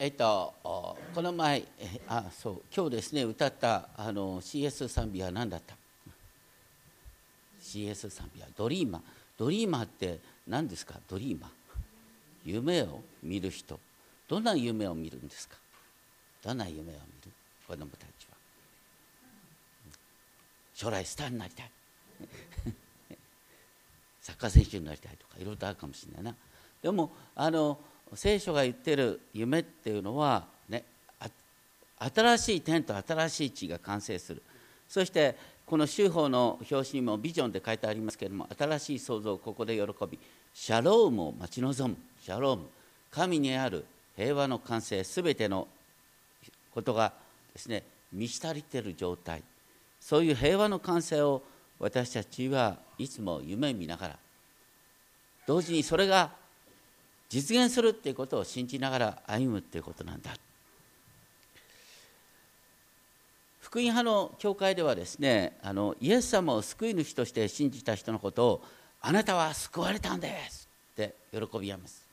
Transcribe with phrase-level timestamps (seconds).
[0.00, 1.64] えっと、この前、
[2.08, 5.74] あそう今日ですね、歌ったあの CS 賛美は何だった
[7.60, 9.02] ?CS 賛美はドリーマー。
[9.36, 10.94] ドリーマーって何ですか？
[11.08, 11.50] ドリーマー。
[12.44, 13.80] 夢を見る人。
[14.28, 15.56] どんな夢を見るんですか？
[16.44, 17.32] どんな夢を見る？
[17.66, 18.36] 子供たちは。
[20.74, 21.70] 将来スターになりたい。
[24.22, 26.36] サッカー選手になりたいとかいろいろとあるかもしれないな。
[26.82, 27.80] でもあの
[28.14, 30.84] 聖書が言ってる夢っていうのはね
[31.98, 34.42] 新しい天と新しい地が完成する。
[34.88, 40.18] そしてこの修法の表紙にもビジョンで書いてありますけれども新しい創造をここで喜び
[40.54, 41.96] シャロームを待ち望む。
[42.22, 42.66] シャローム
[43.10, 43.84] 神にある
[44.16, 45.68] 平和の完成すべての
[46.74, 47.12] ことが
[47.52, 47.82] ですね
[48.12, 49.42] 満ち足りている状態。
[50.00, 51.42] そういう平和の完成を
[51.78, 54.18] 私たちはいつも夢見ながら
[55.46, 56.30] 同時にそれが
[57.28, 60.34] 実現するっていうことを信じながら歩むっていうことなんだ。
[63.60, 68.64] 福音派の教会ではですねあのイエス様を救い主として信じた人のことを
[69.02, 72.06] あなたは救われたんですって喜びやます。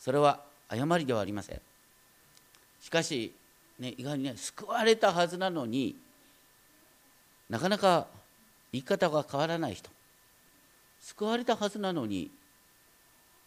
[0.00, 1.60] それは誤りではありません。
[2.80, 3.32] しかし、
[3.78, 5.94] ね、意外にね救われたはずなのに
[7.48, 8.08] なかなか
[8.72, 9.88] 言い方が変わらない人。
[11.00, 12.30] 救われたはずなのに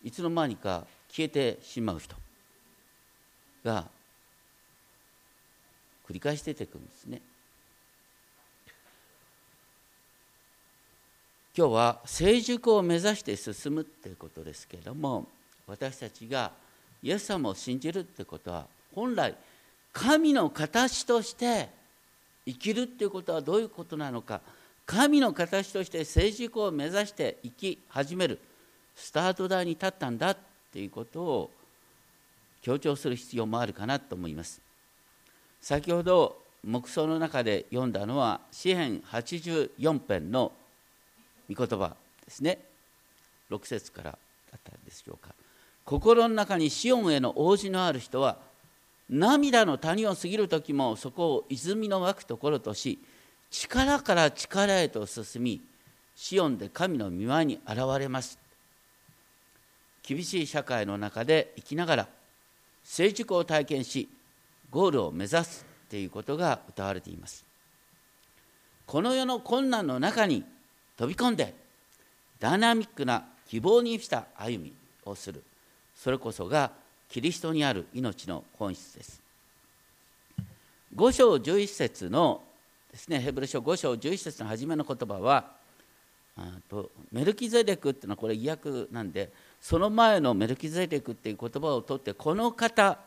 [0.05, 2.15] いつの間にか消えてしまう人
[3.65, 3.85] が
[6.07, 7.21] 繰り返し出てくるんですね。
[11.57, 15.25] 今日は成熟を目指して進むっていうことですけれども
[15.67, 16.51] 私たちが
[17.01, 19.33] イエス様を信じるってことは本来
[19.93, 21.69] 神の形として
[22.45, 24.41] 生きるっていうことはどういうことなのか
[24.85, 28.37] 神の形として成熟を目指して生き始める
[28.95, 30.37] スタート台に立ったんだっ
[30.71, 31.51] ていうことを
[32.61, 34.61] 強調する必要もあるかなと思います。
[35.61, 40.51] 先ほど黙想の中で読んだのは詩編84編の
[41.53, 42.59] 御言葉ですね。
[43.51, 44.17] 6節からだ
[44.57, 45.33] ったでしょうか。
[45.83, 48.37] 心の中にシオンへの応じのある人は
[49.07, 52.97] 涙の谷を過ぎる時もそこを泉の湧くところとし
[53.51, 55.61] 力から力へと進み
[56.15, 58.44] シオンで神の御前に現れます。
[60.05, 62.07] 厳しい社会の中で生きながら
[62.83, 64.07] 成熟を体験し
[64.69, 67.43] ゴールを目指すということが歌われています。
[68.85, 70.43] この世の困難の中に
[70.95, 71.55] 飛び込んで
[72.39, 74.73] ダイナミックな希望にした歩み
[75.05, 75.43] をする。
[75.95, 76.71] それこそが
[77.09, 79.21] キリストにある命の本質です。
[80.95, 82.43] 5章11節の
[82.91, 85.51] ですねヘブル書5章11節の初めの言葉は
[86.69, 92.99] とメルキゼデクっていうのはこれ意訳なんでその前のメルキゼデクっていう言葉を取ってこの方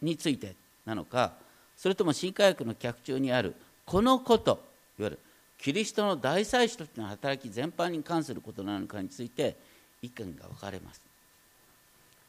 [0.00, 0.54] について
[0.86, 1.32] なのか
[1.76, 3.54] それとも新科学の脚中にある
[3.84, 4.62] このこと
[4.98, 5.18] いわゆる
[5.58, 9.56] キリストの大祭司としての働き全般に関することなのかについて
[10.02, 11.00] 意見が分かれます。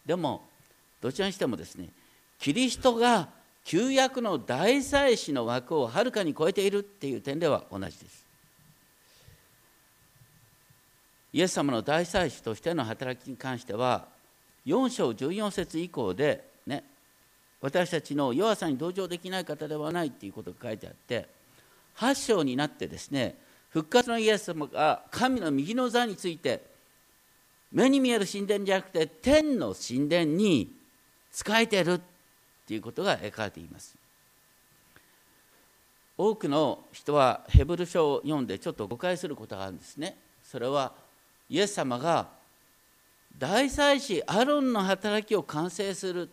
[0.06, 0.42] でも
[1.02, 1.90] どちらにしてもですね
[2.40, 3.30] キリストが
[3.64, 8.29] 旧約の大祭司の枠をはるかに超えているっていう点では同じです。
[11.32, 14.06] イエス様の大祭司としての働きに関しては
[14.66, 16.84] 4章14節以降でね
[17.62, 21.28] 私たちの弱さに同情できない方ではないっていうことが書いてあって
[21.98, 23.36] 8章になってですね
[23.70, 26.62] 復活のイエス様が神の右の座について
[27.72, 30.72] 目に見える神殿じゃなくて天の神殿に
[31.32, 32.02] 仕えてるっ
[32.66, 33.96] ていうことが描かれています。
[36.18, 40.18] 多くの人はヘブル書を読んでちょっと誤解することがあるんですね。
[40.44, 40.92] それは
[41.50, 42.28] イエス様が
[43.38, 46.30] 大祭司アロンの働きを完成する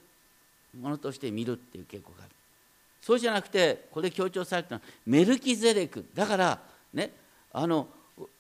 [0.78, 2.30] ものとして見るっていう傾向がある。
[3.00, 6.04] そうじゃなくてこれ強調されたのはメルキゼレク。
[6.14, 6.58] だから
[6.92, 7.12] ね
[7.52, 7.88] あの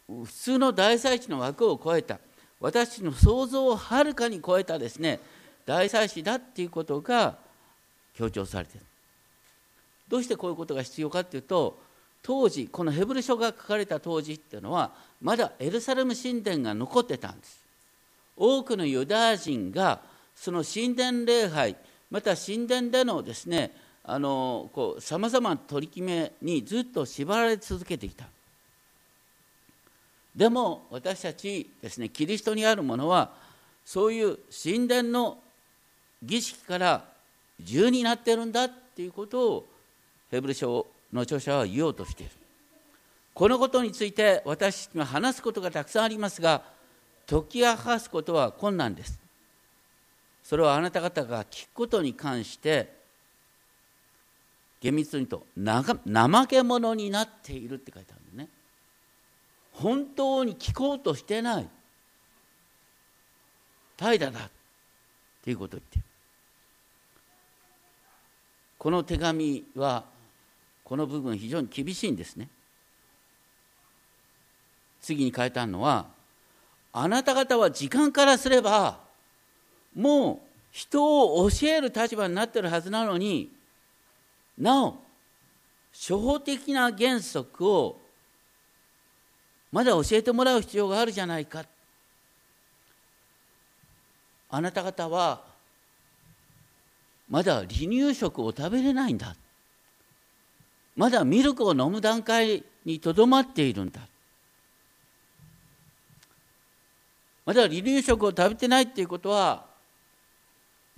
[0.08, 2.18] 普通の大祭司の枠を超えた。
[2.58, 5.20] 私の想像をはるかに超えたですね
[5.66, 7.36] 大祭司だっていうことが
[8.14, 8.84] 強調されてる。
[10.08, 11.78] どうしてこういうことが必要かっていうと
[12.26, 14.90] 当時このヘブル書が書かれた当時っていうのは
[15.22, 17.62] まだエルサレム神殿が残ってたんです。
[18.36, 20.00] 多くのユダヤ人が
[20.34, 21.76] その神殿礼拝
[22.10, 23.70] また神殿でのですね
[24.04, 24.18] さ
[25.18, 28.24] まざまな取り決めにずっと縛られ続けてきた。
[30.34, 33.30] でも私たちですねキリストにあるものは
[33.84, 35.38] そういう神殿の
[36.24, 37.04] 儀式から
[37.60, 39.66] 自由になってるんだっていうことを
[40.32, 42.32] ヘブル書の著者は言おうとしている。
[43.34, 46.62] このことについて私には話すことがたくさんありますが
[47.26, 49.18] 解き明かすことは困難です。
[50.42, 52.94] それはあなた方が聞くことに関して
[54.80, 55.46] 厳密に言うと
[56.06, 58.48] 怠け者になっているって書いてあるのね。
[59.72, 61.68] 本当に聞こうとしてない。
[63.96, 64.50] 怠惰だっ
[65.42, 66.04] ていうことを言ってる。
[68.78, 70.04] この手紙は
[70.86, 72.48] この部分非常に厳しいんですね。
[75.02, 76.06] 次に書いてあるのは
[76.92, 79.00] あなた方は時間からすれば
[79.96, 80.38] もう
[80.70, 83.50] 人を教える立場になってるはずなのに
[84.56, 84.98] なお
[85.92, 87.98] 初歩的な原則を
[89.72, 91.64] まだ教えてもらう必要があるじゃないか。
[94.48, 95.42] あなた方は
[97.28, 99.34] まだ離乳食を食べれないんだ。
[100.96, 104.00] まだミルクを飲む段階にとどまっているんだ。
[107.44, 109.66] まだ離乳食を食べてないっていうことは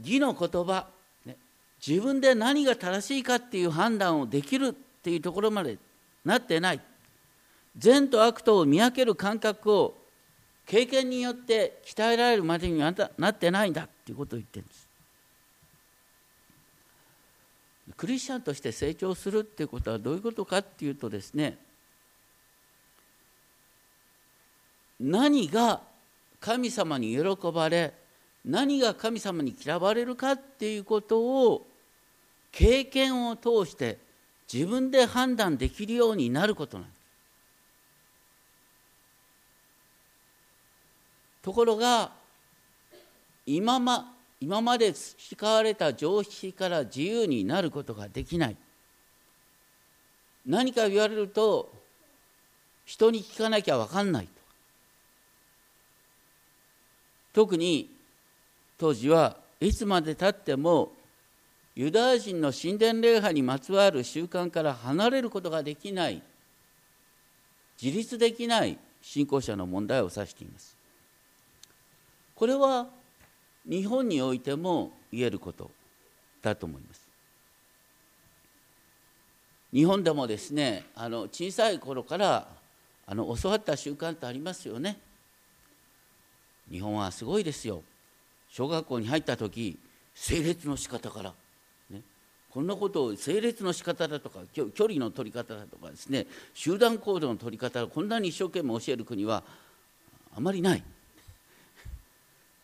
[0.00, 0.86] 義の言葉、
[1.26, 1.36] ね、
[1.86, 5.76] 自分で何が正しいかっていう判断をできるっていうところまで
[6.24, 6.80] なってない。
[7.76, 9.94] 善と悪とを見分ける感覚を
[10.66, 14.87] 経験によって鍛えられるまでにはなってないんだっていうことを言ってるんです。
[17.96, 21.58] クリスチャンとして成長するっていうことはどういうことかっていうとですね
[25.00, 25.80] 何が
[26.40, 27.94] 神様に喜ばれ
[28.44, 31.66] 何が神様に嫌われるかっていうことを
[32.52, 33.98] 経験を通して
[34.52, 36.98] 自分で判断できるようになることなんです。
[41.42, 42.10] ところが
[43.46, 48.56] 今ま今まで培われた常識から自由になることができない。
[50.46, 51.70] 何か言われると
[52.86, 54.28] 人に聞かなきゃ分かんない
[57.34, 57.90] 特に
[58.78, 60.92] 当時はいつまでたっても
[61.74, 66.20] ユダヤ人の神殿礼拝にまつわる習慣から離れることができない。
[67.80, 70.76] 自立できない信仰者の問題を指しています。
[72.34, 72.88] これは
[73.68, 75.70] 日本においても言えること
[76.40, 77.06] だと思います。
[79.72, 82.48] 日本でもですねあの小さい頃から
[83.06, 84.98] あの教わった習慣ってありますよね。
[86.70, 87.82] 日本はすごいですよ。
[88.50, 89.78] 小学校に入った時
[90.14, 91.34] 整列の仕方から、
[91.90, 92.00] ね、
[92.50, 96.26] こんなことを整列の仕方だとか距離の取り方だとかですね。
[96.54, 99.42] 集団行動の取り方こんなに一生懸命教える国は
[100.34, 100.82] あまりない。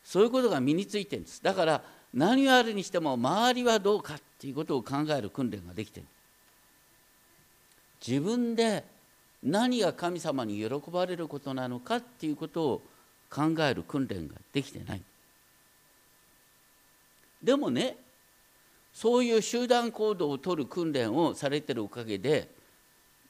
[0.04, 1.42] そういうことが身についてるんです。
[1.42, 6.06] だから何をあるにしても周りはどうかっていうことを考える訓練ができてる。
[8.06, 8.84] 自分で
[9.42, 12.82] 何が神様に喜ばれることなのかっていうことを
[13.30, 15.02] 考える訓練ができてない。
[17.42, 17.96] でもね
[18.92, 22.48] そういう集団行動をとる訓練をされてるおかげで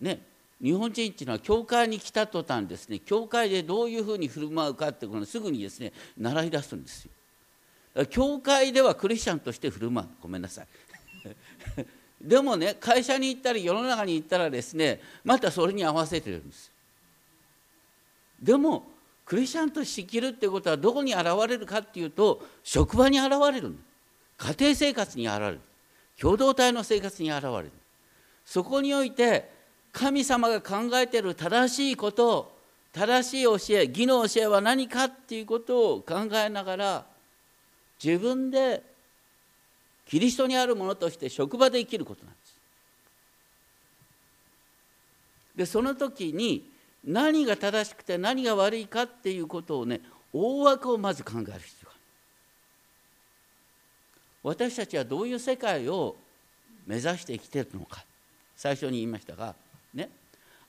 [0.00, 0.20] ね
[0.64, 8.06] 日本人っていうのは教会に来た途端ですね教会でどういうふうに振る舞うかってことをすぐにですね習い出すんですよ。
[8.06, 10.66] 教会ではクリスチャンとして振る舞うごめんなさい。
[12.20, 16.72] でもね会社に行ったり世の中に行ったらですねまたそれに合わせてるんです
[18.42, 18.86] でも
[19.26, 23.74] クリスチャンとして生きるってことはどこに現れるかっていうと職場に現れる
[24.38, 25.60] 家庭生活に現れる。
[26.18, 27.70] 共同体の生活に現れる。
[28.46, 29.53] そこにおいて
[29.94, 32.52] 神様が考えている正しいこと
[32.92, 37.06] 正しい教え義の教えは何かっていうことを考えながら
[38.02, 38.82] 自分で
[40.06, 42.54] キリストにあるものとして職場で生きることなんです。
[45.56, 46.68] でその時に
[47.04, 50.00] 何が正しくて何が悪いかっていうことをね
[50.32, 52.00] 大枠をまず考える必要がある
[54.42, 56.16] 私たちはどういう世界を
[56.86, 58.04] 目指して生きてるのか
[58.56, 59.54] 最初に言いましたが
[59.94, 60.10] ね。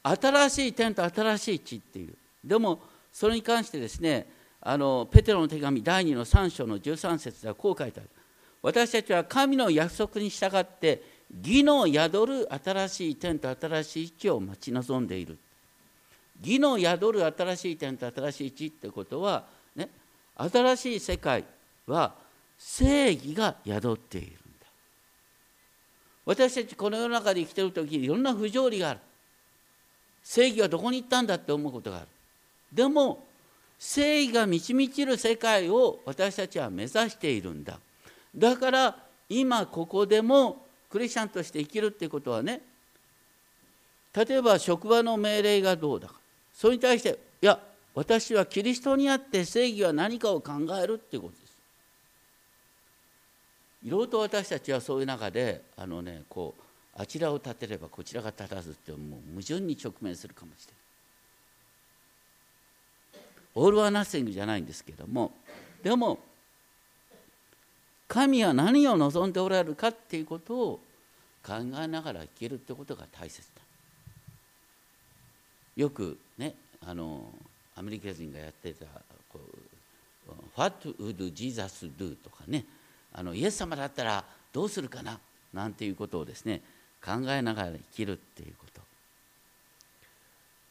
[0.03, 2.13] 新しい天と新しい地っていう。
[2.43, 2.79] でも
[3.11, 4.27] それに関してですね
[4.61, 8.09] あのペテロの手紙第2の3章の13節ではこう書いてある。
[8.61, 11.03] 私たちは神の約束に従って
[11.43, 15.37] 義の宿る新しい天と新しい地を待ち望んでいる。
[16.41, 19.89] 義の宿る新しい点と新しい地ってことは、ね、
[20.35, 21.43] 新しい世界
[21.87, 22.15] は
[22.57, 24.37] 正義が宿っているんだ。
[26.25, 28.99] 私たちこの世の中で生きてる時いろんな不条理がある。
[30.25, 32.07] 正義はどこに行ったんだって思うことがある。
[32.73, 33.23] でも
[33.77, 37.79] 正義が満ち満ちる世界を私たちは目指しているんだ。
[38.35, 38.97] だから
[39.29, 42.61] 今ここでもクリスチャンとして生きるっていうことはね
[44.13, 46.15] 例えば職場の命令がどうだか。
[46.53, 47.59] それに対していや
[47.93, 51.55] 私はキリストにあって正義は何かを考えるっていうことです。
[53.85, 56.64] いろいろと私たちはそういう中であのねこう
[56.97, 60.75] あちらを立てればこちらが立たずってもう矛盾に直面するかもしれない
[63.55, 65.31] オール・はナッシングじゃないんですけども
[65.83, 66.19] でも
[68.07, 70.79] 神は何を望んでおられるかっていうことを
[71.45, 73.61] 考えながら生きるってことが大切だ
[75.75, 77.23] よくねあの
[77.75, 78.85] アメリカ人がやってた
[79.31, 79.39] こ
[80.27, 82.65] う「What would Jesus do?」とかね
[83.11, 84.23] あのイエス様だったら
[84.53, 85.19] どうするかな
[85.53, 86.61] なんていうことをですね
[87.05, 88.81] 考えながら生きるっていうこと。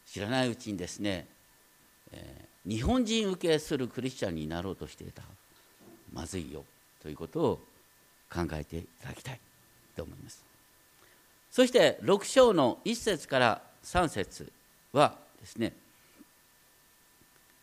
[0.07, 1.27] 知らないうちにですね、
[2.13, 5.23] えー、日本人受けするクリスチャンになろうとしていた
[6.13, 6.65] まずいよ
[7.03, 7.61] ということを
[8.33, 9.41] 考えていただきたい
[9.97, 10.45] と思います。
[11.51, 14.51] そして6章の1節から3節
[14.93, 15.73] はですね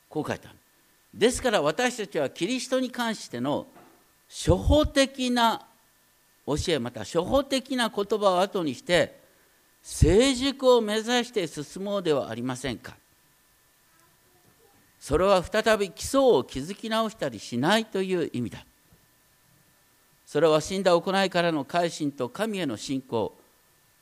[0.09, 0.57] こう書いてある。
[1.13, 3.67] ですから私たちはキリストに関しての
[4.29, 5.67] 初歩的な
[6.45, 9.19] 教えまた初歩的な言葉を後にして
[9.81, 12.95] 成熟を目指して進もうではありませんか。
[14.99, 18.63] それは再び基礎を築き直したりしないという意味だ。
[20.27, 23.35] それは死んだ行いからの改心と神への信仰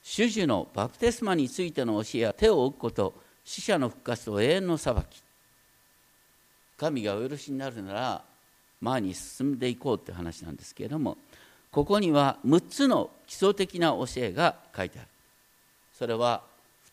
[0.03, 3.13] 主樹のバプテスマについての教えや手を置くこと
[3.45, 5.23] 死者の復活と永遠の裁き。
[6.77, 8.21] 神がお許しになるなら
[8.81, 11.17] 前に進んでいこうって話なんですけれども
[11.71, 15.07] ここには6つの基礎的な教えが書いてある。
[15.93, 16.41] それは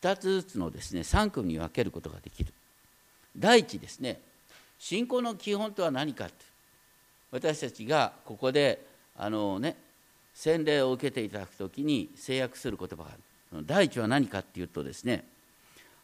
[0.01, 2.53] 2つずつのですね3組に分けることができる。
[3.37, 4.19] 第一ですね
[4.79, 6.27] 信仰の基本とは何か
[7.31, 8.85] 私たちがここで
[9.17, 9.75] あのね
[10.33, 13.11] 洗礼を受けていただくときに制約する言葉があ
[13.55, 13.65] る。
[13.65, 15.23] 第一は何かっていうとですね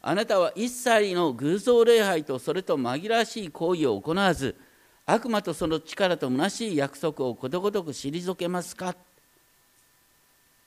[0.01, 4.55] あなたは一切の偶像礼拝とそれと紛らわしい行為を行わず
[5.05, 8.95] 悪魔とその力と虚しい約束をことごとく退けますか？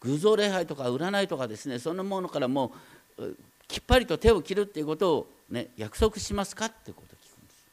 [0.00, 2.72] 偶像礼拝とか占いとかですねそんなものからも
[3.18, 3.34] う
[3.66, 6.66] きっぱりと手を切るっていうことを、ね、約束しますか？
[6.66, 7.64] ってことを聞くんです。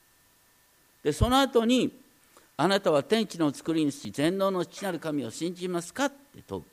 [1.03, 1.91] でその後に
[2.55, 6.05] あなたは天地の作り主全能の父なる神を信じますか？
[6.05, 6.63] って問う。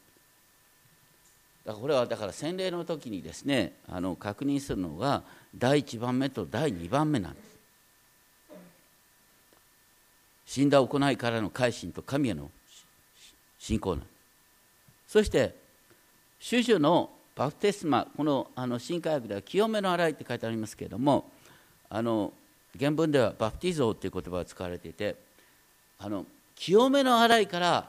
[1.66, 5.22] だからこれはだから洗礼の時にですねあの確認するのが
[5.54, 7.49] 第1番目と第2番目なんです。
[10.50, 12.50] 死んだ行いからの改心と神への
[13.60, 14.04] 信仰なん
[15.06, 15.54] そして
[16.40, 21.30] 主樹のバプテスマこのあの新科学では清めの洗いって書いてありますけれども
[21.88, 22.32] あの
[22.76, 25.14] 原文ではバプティゾーっていう言葉が使われていて
[26.00, 26.26] あの
[26.56, 27.88] 清めの洗いから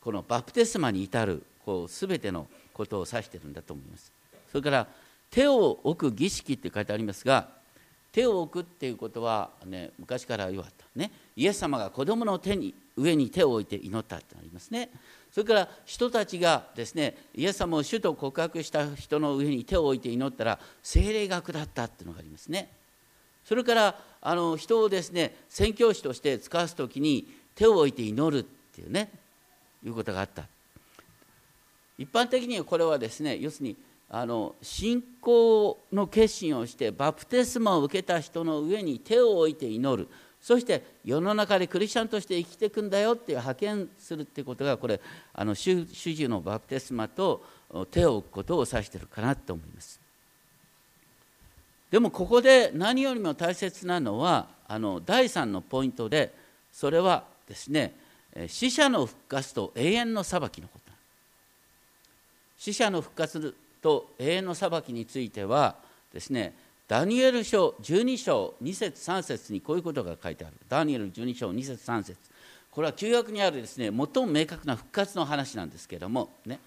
[0.00, 4.10] このバプテスマに至るこう全てのことを指しているんだと思います。
[4.50, 4.88] それから
[5.30, 7.59] 手を置く儀式って書いてありますが
[8.12, 14.90] 手を置くっていうことは、ね、昔から言われた、ね、イエス様が子供の手に上に手を置いて祈ったってありますね。
[15.30, 22.68] それから人たちがですねイエス様を主と告白した人の上に手を置いて祈ったら精霊が下ったっていうのがありますね。
[23.44, 29.10] それからあの人をですね宣教師として使わす時に手を置いて祈るっていうね
[29.84, 30.44] いうことがあった。
[31.96, 33.76] 一般的にはこれはですね要するに
[34.12, 40.08] あの信仰の決心をしてバプテスマを受けた人の上に手を置いて祈る。
[40.40, 45.00] そして世の中でクリスチャンとして生きていくんだよっていう派遣するってことがこれ
[45.34, 47.44] あの主主のバプテスマと
[47.90, 50.00] 手を置くことを指してるかなと思います。
[51.90, 56.34] でもここで何よりも大切なのはあの第3のポイントで
[56.72, 57.94] それはですね
[58.48, 60.90] 死者の復活と永遠の裁きのこと。
[62.56, 65.76] 死者の復活と永遠の裁きについては
[66.12, 66.54] ですね
[66.90, 70.54] ダニエル書12章2節3節にこういうことが書いてある。
[70.68, 72.18] ダニエル12章2節3節。
[72.72, 76.58] これは旧約にあるですね最も明確な復活の話なんですけどもね。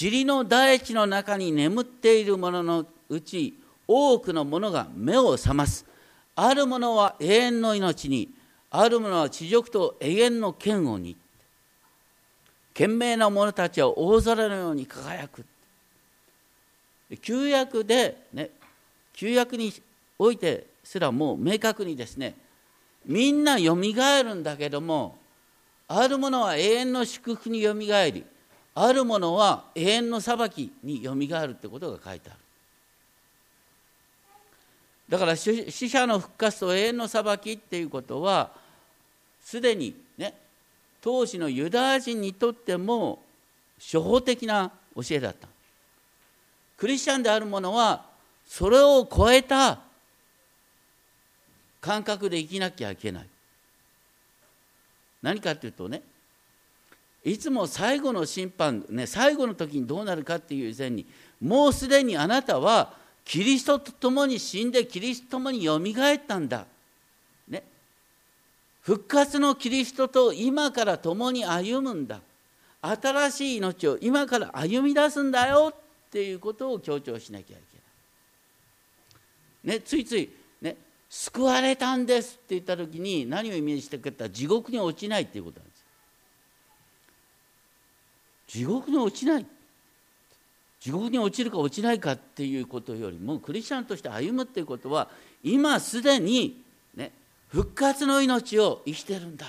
[0.00, 3.58] 塵の大地の中に眠っているもののうち
[3.88, 5.84] 多くのものが目を覚ます。
[6.36, 8.28] あるものは永遠の命に
[8.70, 11.16] あるものは地獄と永遠の嫌悪に。
[12.74, 15.44] 賢明な者たちは大空のように輝く。
[17.22, 18.50] 旧約で、ね、
[19.12, 19.72] 旧約に
[20.18, 22.34] おいてすらもう明確にですね
[23.04, 25.16] みんなよみがえるんだけども
[25.88, 28.24] あるものは永遠の祝福によみがえり
[28.74, 32.38] あるものは永遠の裁きによみがえるってことが書いてある。
[35.08, 38.50] だから死者の復活と永遠の裁きっていうことは
[39.40, 40.34] すでにね
[41.00, 43.22] 当時のユダヤ人にとっても
[43.78, 45.48] 初歩的な教えだった。
[46.76, 48.04] クリスチャンである者は
[48.46, 49.80] それを超えた
[51.80, 53.26] 感覚で生きなきゃいけない
[55.22, 56.02] 何かっていうとね
[57.24, 61.04] いつも最後の審判、ね、最後の時にどうなるかっていう以前に
[61.40, 66.64] もうすでにあなたはキリストと共に死んでキリストと共によみがえったんだ。
[67.48, 67.64] ね、
[68.82, 72.20] 復活のキリストと今から共に歩むんだ。
[72.80, 75.74] 新しい命を今から歩み出すんだよ
[76.16, 77.76] っていうことを強調しなきゃいけ
[79.66, 79.76] ない。
[79.76, 80.30] ね、ついつい、
[80.62, 80.74] ね、
[81.10, 85.84] 救われたんですって言った時に何をイメージしてくれたら地獄に落ちないっていうことなんです。
[88.48, 89.46] 地獄に落ちない
[90.80, 95.10] 地獄に落ちるか落ちないかっていうことよりもクリスチャンとして歩むっていうことは
[95.42, 96.62] 今すでに、
[96.94, 97.12] ね、
[97.48, 99.46] 復活の命を生きてるんだ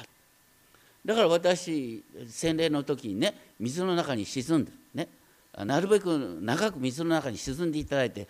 [1.05, 4.76] だから私洗礼の時にね水の中に沈んでね
[5.66, 8.28] なるべく長く水の中に沈んでいただいて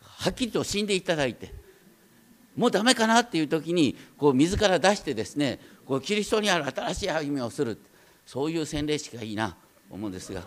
[0.00, 1.52] はっきりと死んでいただいて
[2.56, 7.78] もうダメかなっていう時にこう水から出してですねこうキリストにある新しい歩みをする
[8.26, 9.56] そういう洗礼式がいいな
[9.90, 10.42] 思うんですが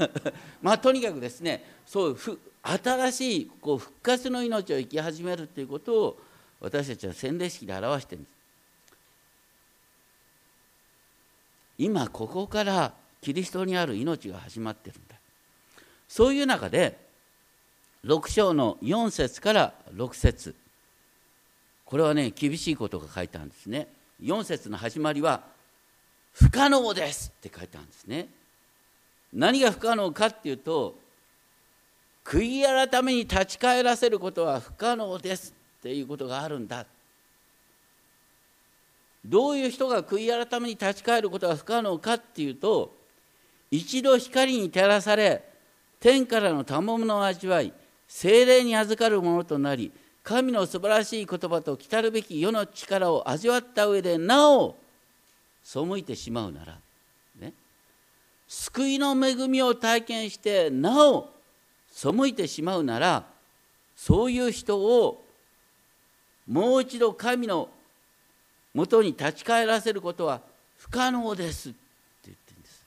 [0.62, 6.20] まあとにかくですねそうふ新しいこう復活の命を生き始めるということを
[6.60, 8.38] 私たちは洗礼式で表してるんです。
[11.78, 14.98] 今ここからキリストにある命が始まってる
[16.08, 16.98] そういう中で
[18.04, 20.54] 6章の4節から6節。
[21.84, 23.88] これはね厳しいことが書いてあるんですね。
[24.22, 25.42] 4節の始まりは
[26.32, 28.28] 「不可能です」って書いてあるんですね。
[29.32, 30.98] 何が不可能かっていうと
[32.24, 36.86] 悔い改めに立ち返らせることは不可能ですっていうことがあるんだ。
[39.24, 42.96] どういう人が悔い改めに立ち返ることが不可能かっていうと
[43.70, 45.42] 一度光に照らされ
[46.00, 47.72] 天からの賜物を味わい
[48.06, 54.76] 精霊に預かるものとなり神の素晴らしい言葉と来たるべき世の力を味わった上でなお
[55.64, 56.78] 背いてしまうなら、
[57.40, 57.52] ね、
[58.46, 61.30] 救いの恵みを体験してなお
[61.90, 63.24] 背いてしまうなら
[63.96, 65.24] そういう人を
[66.46, 67.68] もう一度神の
[68.72, 70.40] 元に立ち返らせることは
[70.78, 71.78] 不可能ですって
[72.26, 72.82] 言ってるんです。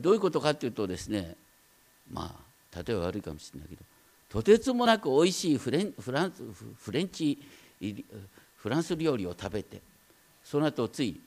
[0.00, 1.36] どういうことかっていうとですね
[2.12, 3.82] まあ例えば悪いかもしれないけど
[4.28, 6.32] とてつもなくおいしいフレンフラン
[6.76, 7.38] フレンチ
[8.56, 9.80] フランス料理を食べて
[10.42, 11.20] その後つい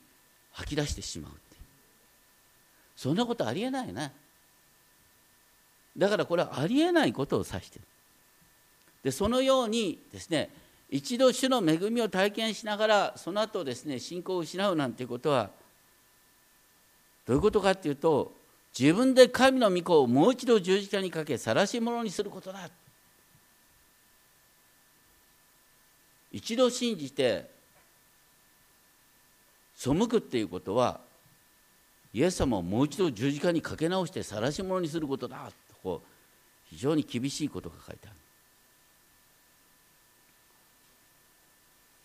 [0.51, 1.39] 吐き出してしまうって
[2.95, 4.11] そんなことありえないな。
[5.97, 7.85] だからこれはありえないことを指してる。
[9.03, 10.49] でそのようにですね
[10.89, 15.49] 一度主の恵みを体験しながらその後ですね信仰を失うなんていうことは
[17.25, 18.33] どういうことかっていうと
[18.79, 22.69] 自分で神の御子をもう一度十字架にかけ晒し者にすることだ。
[26.31, 27.49] 一度信じて
[29.75, 30.99] 背くっていうことは
[32.13, 35.37] イエス様をもう一度十字架にかけ直して晒し者にすることだ。
[35.69, 36.07] とこう
[36.69, 38.15] 非常に厳しいことが書いてある。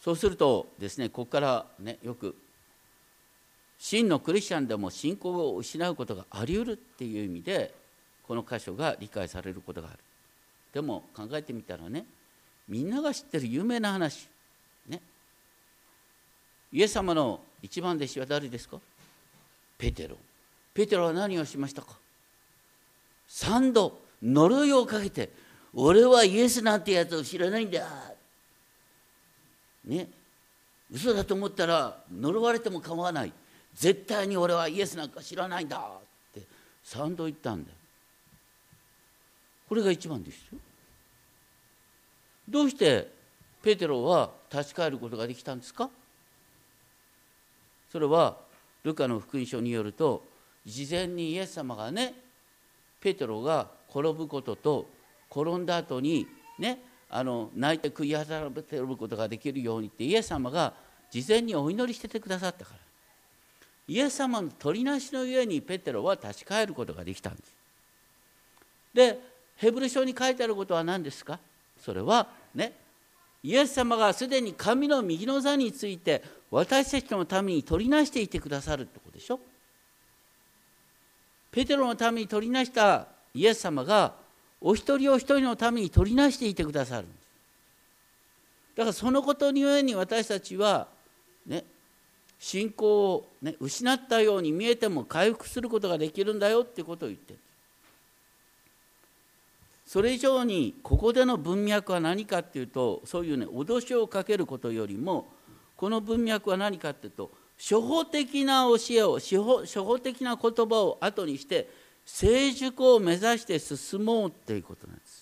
[0.01, 2.35] そうするとですねここからねよく
[3.85, 7.75] 真のクリスチャンでも信仰を失うことがあり得るっていう意味で
[8.23, 9.99] この箇所が理解されることがある。
[10.73, 12.07] でも考えてみたらね
[12.69, 14.29] みんなが知ってる有名な話。
[14.89, 15.01] ね。
[16.73, 18.79] イエス様の一番弟子は誰ですか？
[19.77, 20.17] ペテロ。
[20.73, 21.89] ペテロは何をしましたか
[23.29, 25.29] ？3度呪いをかけて
[25.75, 27.85] 俺はイエスなんてやつを知らないんだ。
[29.85, 30.09] ね。
[30.89, 33.33] 嘘だと思ったら呪われても構わない。
[33.75, 35.79] 絶対に俺はイエスなんか知らないんだ。
[35.79, 35.81] っ
[36.35, 36.43] て
[36.85, 37.77] 3度言ったんだよ。
[39.69, 40.59] これが一番ですよ。
[42.49, 43.11] どうして
[43.63, 45.89] ペテロは立ち返ることができたんですか？
[47.91, 48.37] それは
[48.85, 50.23] ルカの福音書によると
[50.67, 52.15] 事前にイエス様がね
[53.01, 54.87] ペテロが転ぶことと
[55.31, 56.27] 転んだ後に
[56.59, 60.75] ねあの泣いて悔い改めてることができるようにってイエス様が
[61.11, 62.82] 事前にお祈りしててくださったから。
[63.93, 67.53] イエス様の取りなしのゆえにペテロは立ち返ることができたんです。
[68.95, 69.19] で
[69.57, 71.39] ヘブル書に書いてあることは何ですか？
[71.79, 72.73] それはね
[73.43, 79.39] イエス様がすでに神の右の座について私たちのために取りなしていてくださるってことでしょ？
[81.51, 84.15] ペテロのために取りなしたイエス様が
[84.59, 87.07] お一人お一人のために取りなしていてくださる
[88.75, 90.87] だからそのことにゆえに私たちは
[91.47, 91.65] ね
[92.43, 97.39] 信仰を、ね、失ったように見えても回復することができるんだよっていうことを言ってる。
[99.87, 105.29] それ以上にここでの文脈は何かっていうとそういうね脅しをかけることよりも
[105.77, 111.69] この文脈は何かっていうと初歩的な教えを初歩初歩的な言葉を後にして
[112.05, 115.22] 成熟を目指して進もうっていうことなんです。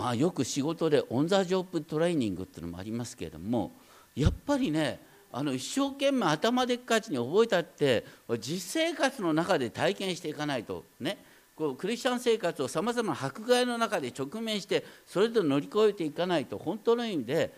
[0.00, 3.70] まあよく仕事でオン・ザ・ジョブ・トレーニングっていうのもありますけれども
[4.16, 4.98] やっぱりね
[5.30, 8.06] あの一生懸命頭でっかちに覚えたって
[8.38, 11.18] 実生活の中で体験していかないとね
[11.54, 17.52] こうクリスチャン生活をさまざまな迫害の中で直面してそれで乗り越えていかないと本当の意味で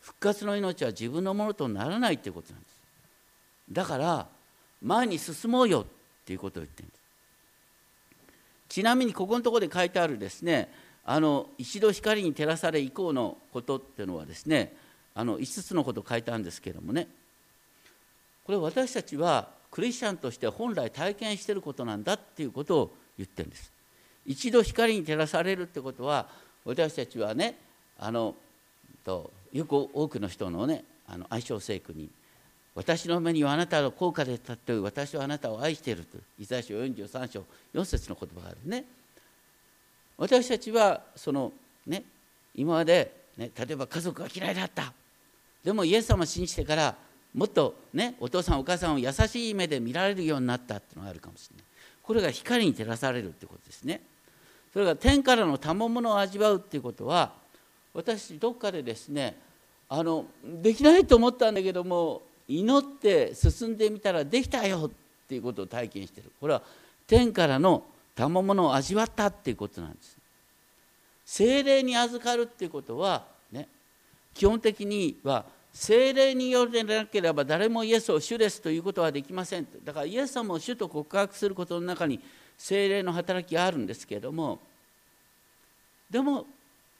[0.00, 2.74] 復活の命は自分のものとならないっていうことなんです。
[3.70, 4.26] だから
[4.82, 5.84] 前に進もうよっ
[6.26, 7.00] ていうことを言ってるんです。
[8.68, 10.68] ちなみにここのところで書いてあるですね
[11.04, 14.74] あの一度光に照らされ以降のことっていうのはですね
[15.14, 17.08] あの5つのことを書いてあるんですけれどもね。
[18.44, 23.72] これ私たちはクリスチャンとして本来体験していることなんだっていうことを言ってるんです。
[24.26, 26.26] 一度光に照らされるってことは
[26.64, 27.58] 私たちはね
[27.98, 28.34] あの
[29.04, 32.08] とよく多くの人のねあの愛称聖句に
[32.74, 38.84] 私の目にはあなたの高価で立っており私はあなたを愛しているとイザヤ書43章4節の言葉があるね。
[40.16, 41.52] 私たちはその
[41.86, 42.04] ね
[42.54, 44.92] 今まで、ね、例えば家族が嫌いだった。
[45.64, 46.94] でもイエス様を信じてから
[47.34, 51.64] もっとねお父さんお母さんを優しい目で見られるようになったっていうのがあるかもしれない。
[52.02, 54.02] これが光に照らされるってことですね。
[54.72, 57.32] それが天からの賜物を味わうっていうことは
[57.94, 59.36] 私どっかでですね
[59.88, 64.90] あのできないと思ったんだけども祈って進んでみたらできたよっ
[65.28, 66.30] ていうことを体験してる。
[66.40, 66.62] これは
[67.06, 70.16] 天からの賜物を味わったっていうことなんです。
[71.24, 73.68] 精霊に預かるっていうことはね
[74.34, 82.20] 基本的には精霊によるでなければ誰もイエスを主ですということはできませんだからイエス様を主と告白することの中に
[82.56, 84.60] 精霊の働きがあるんですけれども
[86.08, 86.46] でも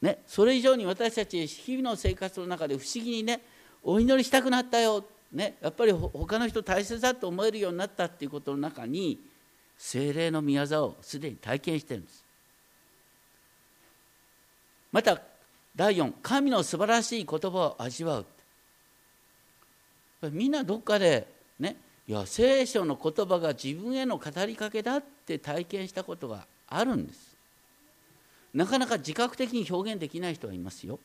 [0.03, 3.41] ねそれ以上に私たち日々の生活の中で不思議にね
[3.83, 9.21] お祈りしたくなったよ、ね、やっぱり他の人大切だと思えるようになったっていうことの中に
[9.79, 12.25] 精霊の御業をすでに体験してるんです。
[14.93, 15.21] また
[15.75, 18.27] 第4神の素晴らしい言葉を味わう。
[20.31, 21.27] みんなどっかで
[21.59, 27.35] ねいや聖書の言葉が自分への語りかけだって体験したことがあるんです。
[28.55, 31.01] なかなか自覚的に表現できない人はいますよ。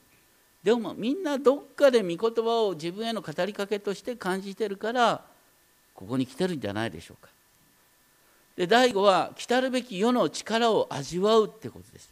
[0.64, 5.26] でもみんなどっかで御言葉を自分への語りかけとして感じてるから
[5.96, 7.30] ここに来てるんじゃないでしょうか。
[8.60, 12.10] で第5は来たるべき世の力を味わうってことです。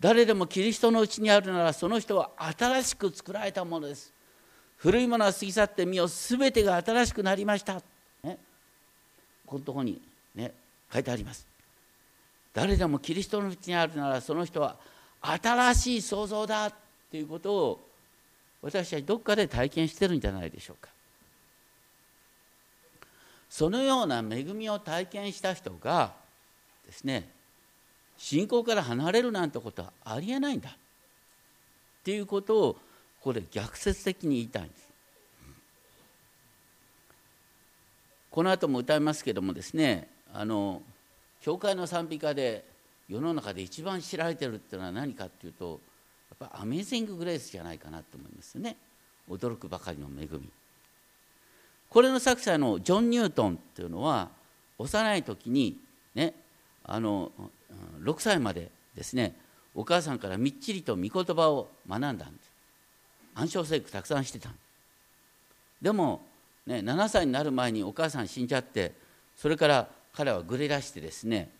[0.00, 4.10] 誰でもキリストのうちにあるならその人は新しく作られたものです。
[4.78, 7.74] 古いものは過ぎ去ってみよ全てが新しくなりました、
[8.24, 8.38] ね、
[9.44, 10.00] このところに
[10.34, 10.52] ね
[10.90, 11.46] 書いてあります。
[12.54, 14.76] 誰でもキリストのうちにあるならその人は
[15.20, 16.74] 新しい創造だっ
[17.10, 17.80] ていうことを
[18.62, 20.88] 私たちどっかで体験してるんじゃないでしょうか。
[23.52, 26.14] そのような恵みを体験した人が
[26.86, 27.28] ですね
[28.16, 30.70] 信仰から離れるなんてことはありえないんだ。
[30.70, 30.72] っ
[32.02, 32.80] ていうことをこ
[33.24, 34.88] こで逆説的に言いたいんです。
[38.30, 40.80] この後も歌いますけどもですねあの
[41.42, 42.64] 教会の賛美歌で
[43.06, 45.78] 世の中で一番知られてるっていうのは何かっていうと
[46.40, 48.78] やっぱアメージング・グレースじゃないかなと思いますね。
[49.28, 50.48] 驚くばかりの恵み。
[51.92, 54.30] これの作者のジョン・ニュートンっていうのは
[54.78, 55.76] 幼い時に
[56.14, 56.32] ね
[56.84, 57.30] あの
[58.02, 59.36] 6歳までですね
[59.74, 62.50] お母さんからみっちりと御言葉を学んだんです。
[63.34, 64.48] 暗唱聖句たくさんしてた
[65.82, 66.22] でも、
[66.66, 68.92] ね、7歳になる前にお母さん死んじゃって
[69.36, 71.50] それから彼はぐれ出してですね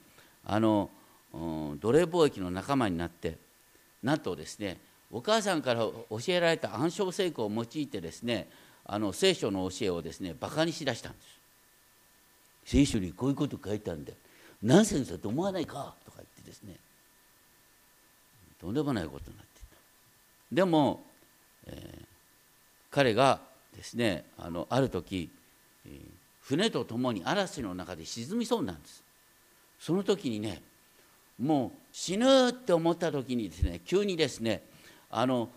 [0.47, 0.88] あの
[1.33, 3.37] 奴隷貿易の仲間になって
[4.03, 4.79] なんとですね
[5.11, 8.49] お母さんから教えられた暗唱聖句を用いてですね
[8.85, 11.27] あの聖書の教えをですねバカにしだしたんです。
[12.64, 14.12] 聖書にこういうこと書いたんだ
[14.62, 16.77] ナンセンスだと思わないかとか言ってですね。
[18.61, 19.77] とんでもないことになってた。
[20.53, 21.05] でも
[21.66, 22.05] えー、
[22.90, 23.40] 彼が
[23.77, 25.31] ですねあのある時、
[25.87, 25.92] えー、
[26.40, 29.03] 船と共に嵐の中で沈みそうなんです。
[29.79, 30.62] その時にね
[31.40, 34.62] もう死ぬって思った時にですね急にですね
[35.11, 35.49] あの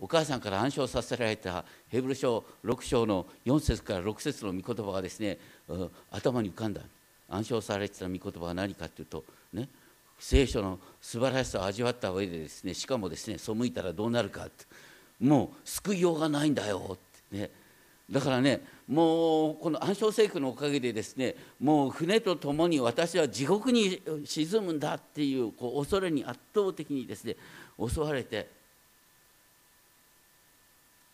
[0.00, 5.38] お母さんから暗唱させられたヘブル書6章の4節から6節の御言葉がですね
[6.10, 6.80] 頭に浮かんだ。
[7.28, 9.68] 暗唱されてた御言葉は何かっていうとね
[10.18, 14.48] 聖書の素晴らしさを味わった上でですねしかもですね背いたらどうなるか
[15.20, 16.98] もう救いようがないんだよっ
[17.30, 17.50] てね。
[18.10, 27.36] だからねもうこの暗唱聖句のおかげでですねもう船と共に私は地獄に沈むんだっていうこう恐れに圧倒的にですね
[27.78, 28.59] 襲われて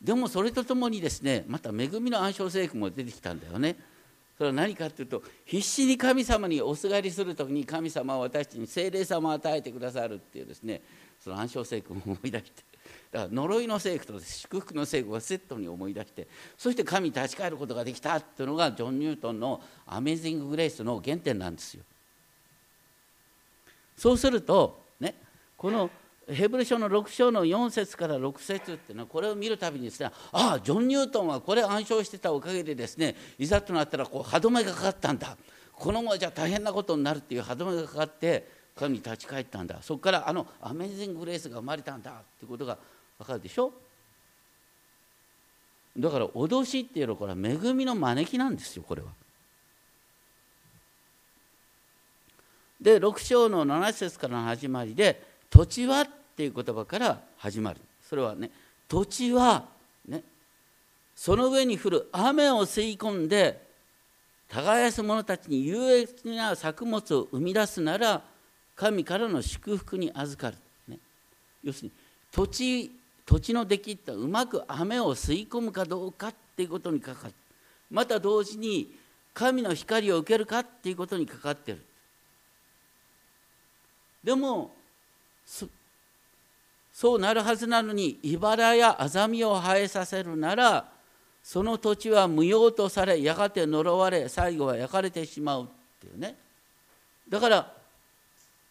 [0.00, 3.76] でもそれとともにですねまた恵みの暗唱聖句も出てきたんだよね
[4.36, 10.82] それは何かっていうと必死に神様におすがりする時に神様は私たちに精霊様を与えてくださるっていうですね
[11.18, 12.50] その暗唱聖句を思い出して
[13.10, 16.28] だから呪いの聖句と祝福の聖句がセットに思い出して
[16.58, 21.82] そして神に立ち返ることができたっていうのがジョン・ニュートンの「アメージング・グレイス」の原点なんですよ。
[23.96, 25.14] そうするとね
[25.56, 25.90] この
[26.28, 35.36] ヘブル書の6章の4節から6節っていうのはこれを見るたびにですねああジョン・ニュートンはこれ暗唱してたおかげでですねいざとなったらこう歯止めがかかったんだ。
[35.72, 39.78] このままじゃ大変なことになるっていう歯止めがかかって神に立ち返ったんだ。
[39.82, 42.76] そこからあのアメージング・グレースが生まれたんだっていうことが
[43.18, 43.72] 分かるでしょ？
[45.96, 49.08] だから脅しっていうのはこれは恵みの招きなんですよこれは。
[52.80, 57.80] で6章の7節からの始まりで「土地は」っていう言葉から始まる。
[58.08, 58.50] それはね
[58.88, 59.68] 土地は
[60.06, 60.22] ね。
[61.14, 63.66] その上に降る雨を吸い込んで
[64.48, 68.22] 耕す者たちに有益な作物を生み出すなら
[68.76, 70.98] 神からの祝福に預かる、ね、
[71.64, 71.92] 要するに
[72.30, 72.92] 土地
[73.24, 77.34] 土地の出来ってうまく雨を吸い込むかどうかっていうことにかかる。
[77.90, 78.94] また同時に
[79.34, 81.84] 神の光を受けるかっていうことにかかってる。
[84.22, 84.74] でも
[86.92, 90.84] そうなるはずなのに茨やアザミを生えさせるなら
[91.42, 95.66] その土地は無用とされやがて呪われ最後は焼かれてしまうっ
[96.00, 96.36] ていうね。
[97.28, 97.72] だから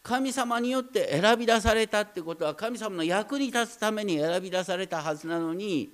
[0.03, 5.89] 神様によって選び出されたってことは神様の役に立つために選び出されたはずなのに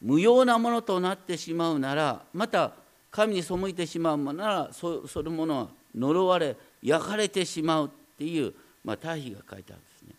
[0.00, 2.72] 無用なものとなってしまうならまた
[3.10, 10.14] 神に背いてしまうものならそそのものは呪われ焼かれてしまうっていう、まあ、対比が書いてあるんですね。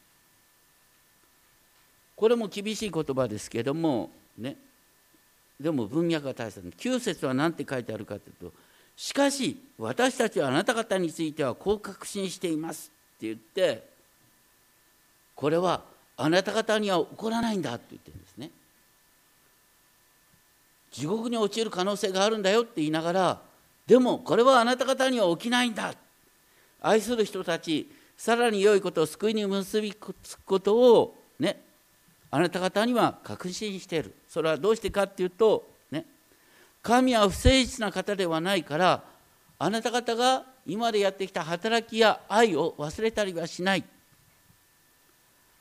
[2.15, 4.55] これも厳しい言葉ですけどもね。
[5.59, 8.53] でも文脈が大切9節は何て書いてあるかというと
[8.97, 13.83] しかし私たちはあなた方についてはこう確信していますって言って
[15.35, 15.83] これは
[16.17, 18.49] あなた方には起こらないんだって言ってるんですね。
[20.91, 23.41] 地獄に落ちる可能性があるんだよって言いながら
[23.87, 25.93] でもこれはあなた方には起きないんだ。
[26.81, 29.93] 愛する人たちさらに良いことを救いに結び
[30.23, 31.61] つくことをね
[32.29, 34.15] あなた方には確信している。
[34.27, 36.05] それはどうしてかっていうとね
[36.81, 39.03] 神は不誠実な方ではないから
[39.59, 43.83] あなた方が今までやってきた働きや愛を忘れたりはしない。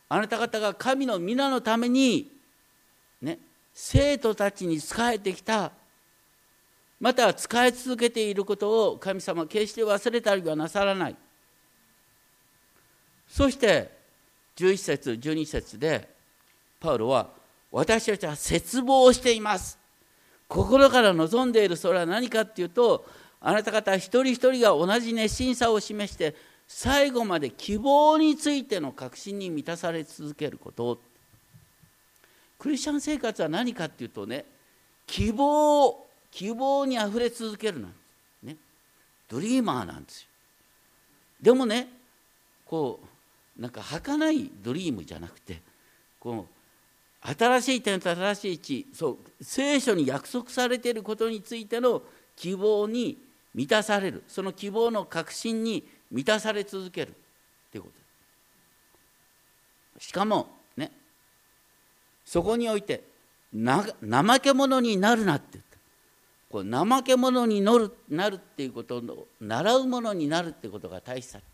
[0.08, 2.30] あなた方が神の皆のために
[3.22, 3.38] ね
[3.72, 5.72] 生徒たちに仕えてきた
[6.98, 11.16] また仕え続けていることを神様決して忘れたりはなさらない。
[13.30, 13.88] そして
[14.56, 16.08] 11節12節で
[16.80, 17.28] パウロは
[17.70, 19.78] 私たちは絶望しています。
[20.48, 23.06] 心から望んでいるそれは何かっていうと
[23.40, 26.34] あなた方一人一人が同じ熱心さを示して
[26.66, 31.00] 最後まで希望についての確信に満たされ続けること。
[32.58, 34.44] クリスチャン生活は何かっていうとね
[35.06, 37.96] 希望希望にあふれ続けるなんで
[38.40, 38.56] すね。
[39.28, 40.28] ドリーマーなんですよ。
[41.40, 41.88] でもね
[42.66, 43.09] こう
[43.60, 45.60] なんか儚いドリームじゃなくて
[46.18, 52.02] こう新しい点と新しい地そう聖書に約束されていることについての
[52.36, 53.18] 希望に
[53.54, 54.22] 満たされる。
[54.28, 57.12] その希望の確信に満たされ続ける
[57.70, 57.88] というこ
[59.96, 60.00] と。
[60.00, 60.90] しかもね
[62.24, 63.02] そこにおいて
[63.52, 65.78] な怠け者になるなって言った。
[66.50, 71.49] これ怠け者になるなるっていうことの習うものになるってことが大切。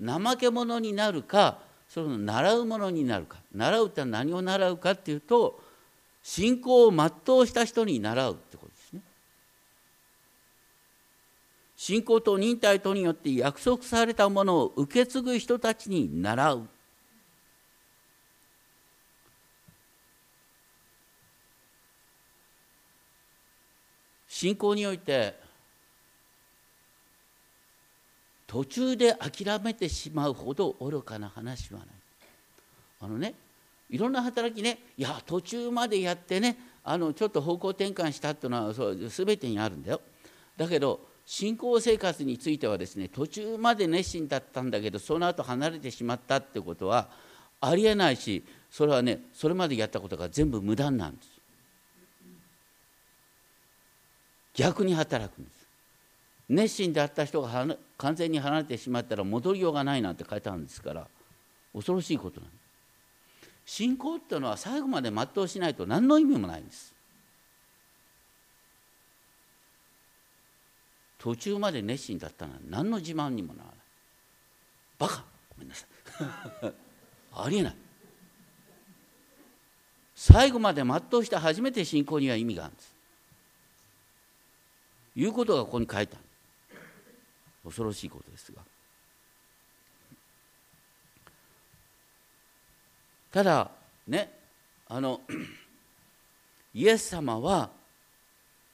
[0.00, 1.58] 怠け者になるか
[1.88, 5.60] その習うものになるか習うって何を習うかっていうと
[6.22, 9.00] 信仰を全うした人に習うってことですね。
[11.76, 16.68] 信仰と忍耐とによって約束されたものを受け継ぐ人たちに習う。
[24.28, 25.47] 信仰において
[28.48, 31.88] 途中で諦めてしまうほど愚かな話はない。
[33.00, 33.34] あのね
[33.90, 40.00] いろんな働きねいや途中までやってねあのちょっと方向転換したっていうのはそう全てにあるんだよ。
[40.56, 47.10] だけど信仰生活についてはですね途中まで熱心だったんだけどその後離れてしまったってことは
[47.60, 51.28] ありえないしそれはねそれまでやったことが全部無駄なんです。
[54.54, 55.58] 逆に働くんです。
[56.48, 57.48] 熱心であった人が
[57.98, 61.06] 完全に離れてしまったら戻りようがないなんて書いてあるんですから
[61.74, 62.58] 恐ろしいことなんです。
[63.66, 66.94] 信仰っていうのは最後まで全うしないと何の意味もないんです。
[71.18, 73.74] 途中まで熱心だったのは何の自慢にもならない。
[74.98, 75.24] バカ。
[75.50, 75.86] ごめんなさ
[76.64, 76.72] い。
[77.34, 77.76] ありえない。
[80.14, 82.94] 最後まで全うして初めて信仰には意味があるんです。
[85.16, 86.27] いうことがここに書いてある。
[87.68, 88.62] 恐ろしいことですが。
[93.30, 93.70] ただ
[94.06, 94.30] ね
[94.88, 95.20] あの
[96.74, 97.70] イエス様は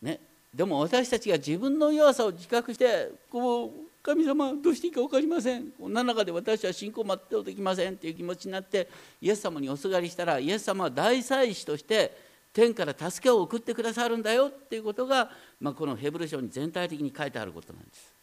[0.01, 0.21] ね
[0.55, 3.71] でも私たちが自分の弱さを自覚してこう
[4.03, 5.71] 神様どうしていいか分かりません。
[5.81, 8.89] こんな中で私は信仰全うできませんっていう気持ちになって
[9.21, 12.15] イエス様におすがりしたらイエス様は大祭司として
[12.53, 15.31] 天から助けを送ってくださるんだよっていうことが、
[15.61, 18.14] まあ、このヘブル書に全体的に書いてあることなんです。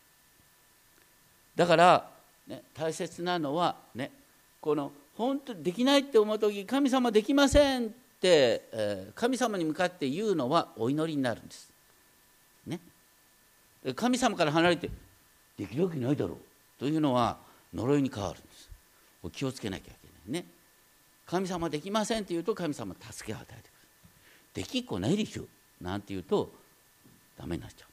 [1.55, 2.09] だから、
[2.47, 4.11] ね、大切なのはね
[4.59, 7.89] この本当できないって思う時神様できませんっ
[8.21, 11.71] て、えー、神様に向かって言うのはお祈りになるんです。
[12.65, 12.79] ね。
[13.95, 14.89] 神様から離れて
[15.57, 16.37] できるわけないだろう
[16.79, 17.37] というのは
[17.73, 18.69] 呪いに変わるんです。
[19.31, 20.45] 気をつけなきゃいけないね。
[21.25, 23.71] 神様できませんって言うと神様助けを与えてくる。
[24.53, 25.45] できっこないでしょ。
[25.79, 26.51] なんて言うと
[27.37, 27.89] ダメになっちゃう。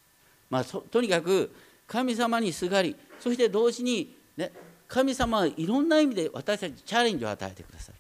[0.51, 1.55] まあとにかく
[1.89, 4.53] 神様にすがりそして同時に、ね、
[4.87, 7.99] 神様はいろんな意味で私たちチャレンジを与えてくださる、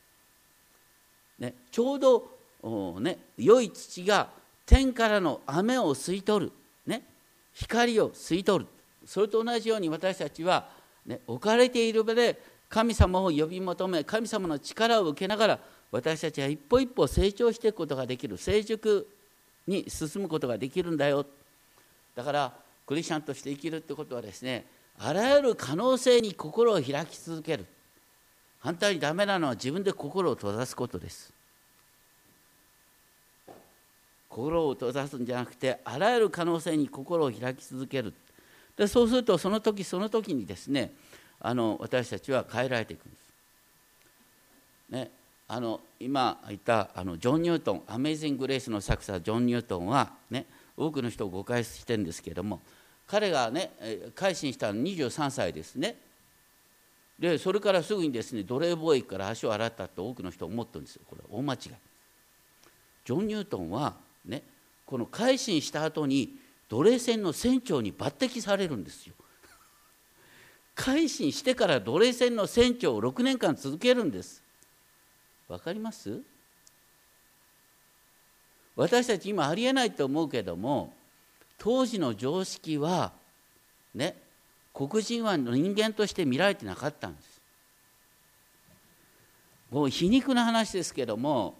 [1.46, 4.28] ね、ちょうど、ね、良い土が
[4.66, 6.52] 天からの雨を吸い取る、
[6.86, 7.02] ね、
[7.54, 8.70] 光を吸い取る
[9.06, 10.68] それと同じように私たちは、
[11.06, 15.58] ね、置かれている場で神様を呼び求め神様の力を受けながら
[15.90, 19.08] 私たちは一歩一歩成長していくことができる成熟
[19.66, 21.24] に進むことができるんだよ。
[22.14, 22.52] だから
[22.88, 24.64] クリスチャンとして生きるってことはですね
[24.98, 27.66] あらゆる可能性に心を開き続ける。
[28.60, 31.32] 反対にダメなのは自分で心を閉ざすことです。
[34.30, 38.14] 心を閉ざすんじゃなくてあらゆる可能性に心を開き続ける。
[38.76, 40.92] でそうするとその時その時にですね
[41.40, 43.20] あの私たちは変えられていくんです。
[44.88, 45.10] ね、
[45.46, 50.46] あの今言ったあのジョン・ニュートン「アメイジング・グレイス」の作者ジョン・ニュートンは、ね、
[50.76, 52.60] 多くの人を誤解してるんですけれども
[53.08, 53.72] 彼がね
[54.14, 55.96] 改心したの23歳ですね
[57.18, 61.58] でそれからすぐにですね奴隷貿易から足を洗ったって多くの人は思ってるんですよこれ大間違い
[63.04, 63.94] ジョン・ニュートンは
[64.24, 64.42] ね
[64.86, 66.36] この改心した後に
[66.68, 69.14] 奴隷船の船長に抜擢されるんですよ。
[70.74, 74.42] 改心してから奴隷船の船長を6年間続けるんです。
[75.48, 76.22] わかります？
[78.76, 80.94] 私たち今ありえないと思うけども
[81.58, 83.12] 当時の常識は
[83.94, 84.16] ね
[84.72, 87.40] 黒人は人間として見られてなかったんです。
[89.70, 91.54] もう皮肉な話ですけども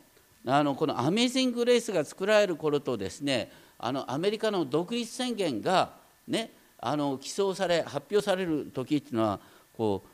[0.47, 5.93] あのこの「アメイジング・レース」が作られる頃とですねあのアメリカの独立宣言が、
[6.27, 9.41] ね、あの起草され発表される時っていうのは
[9.77, 10.09] こう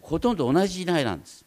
[0.00, 1.44] ほとんど同じ時代なんです。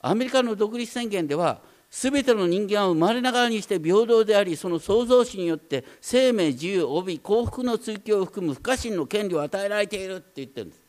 [0.00, 10.80] アメリカの独立宣言では全ての人間は生まれながらにして平等でありその創造主によって生命自由及び幸福の追求を含む不可侵の権利を与えられているって言ってるんです。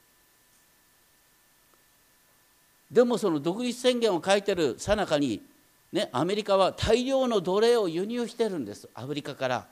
[2.91, 5.41] でもその独立宣言を書いてるさなかに
[5.91, 9.67] ね、アメリカは大量の奴隷を輸入してるんですアフリカから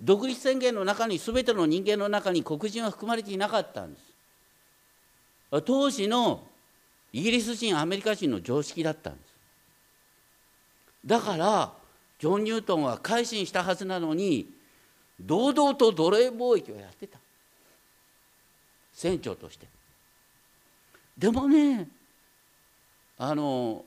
[0.00, 3.98] 独立宣言の中に全ての人間の中に黒人は含まれていなかったんで
[5.50, 6.44] す当時の
[7.14, 9.24] イギリス人アメリカ人の常識だったんです。
[11.06, 11.72] だから
[12.18, 14.48] ジョン・ニュートンは改心したはずなのに
[15.20, 17.20] 堂々と奴隷貿易をやってた。
[18.92, 19.68] 船長として。
[21.16, 21.86] でもね
[23.16, 23.84] あの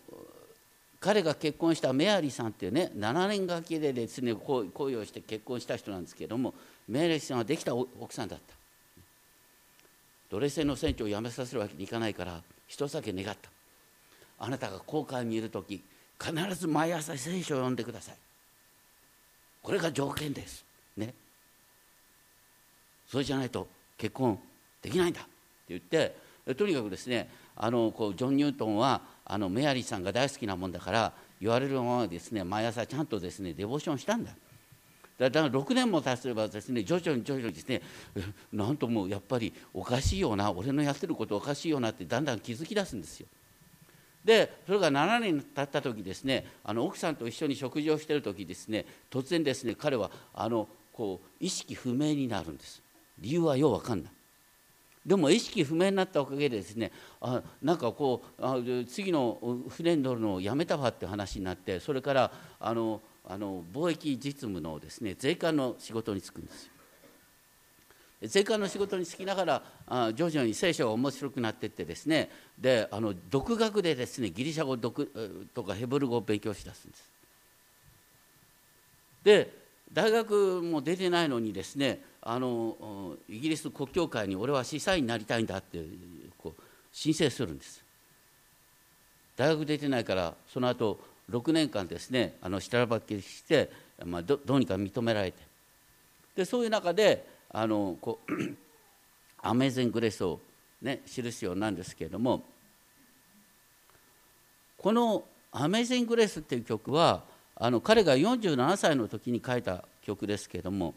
[1.01, 6.53] 彼が結婚したメアリーさんっていうね7年がきでですね恋をして結婚した人なんですけども
[6.87, 8.55] メアリーさんはできた奥さんだった。
[10.29, 13.49] 奴隷船の船長を辞めさせるわけにいかないから一つだけ願った。
[14.39, 15.81] あなたが航海にいる時
[16.19, 18.15] 必ず毎朝聖書を読んでください。
[19.61, 20.63] これが条件です。
[20.95, 21.13] ね。
[23.07, 24.39] それじゃないと結婚
[24.81, 25.21] できないんだ。
[25.21, 25.29] って
[25.69, 26.15] 言って
[26.55, 34.31] とにかくですねあのこうジョン・ニュートンはあのメアリーさんが大好きなもんだから言われるままですね毎朝ちゃんとですねデボーションしたんだ。
[35.17, 37.81] だから6年も経てばですね徐々に徐々にですね
[38.53, 43.27] なんともやっぱりおかしいような俺のやってることおかしいよなってだんだん気づき出すんですよ。
[44.23, 52.81] でそれが7年経った時ですねあの奥さんと一緒に食事をしてる時ですね突然ですね彼はあのこう意識不明になるんです
[53.19, 54.11] 理由はよう分かんない
[55.05, 56.91] でも意識不明になったおかげでですね
[57.21, 59.39] あなんかこうあ次の
[59.69, 66.71] 船に乗るのをやめたわって話になってそれからあのあの貿易実務のですね税関の仕事に就くんですよ。
[68.23, 74.91] 税関の仕事に就きながらあ徐々に聖書が面白くなっていってですねであの独学でですねギリシャ語と
[75.63, 77.11] かヘブル語を勉強しだすんです。
[79.23, 85.83] で大学も出てないのにですねあのイギリス国教会に俺は司祭になりたいんだって
[86.37, 86.61] こう
[86.91, 87.83] 申請するんです
[89.35, 90.99] 大学出てないからその後
[91.29, 93.69] 6年間ですねあの下ばっきして、
[94.05, 95.41] まあ、どどうにか認められて。
[96.35, 98.31] でそういう中であのこう
[99.41, 100.39] アメーゼングレスを、
[100.81, 102.43] ね、記すようなんですけれども
[104.77, 107.23] この「アメーゼングレス」っていう曲は
[107.55, 110.93] あの彼が47歳の時に書いた曲ですけれども